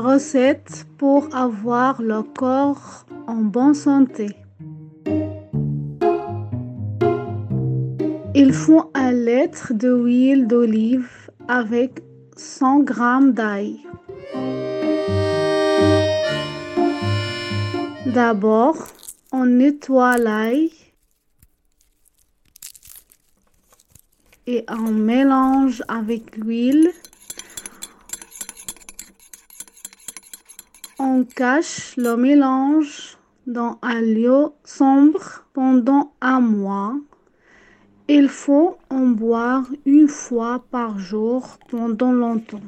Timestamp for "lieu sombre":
34.02-35.46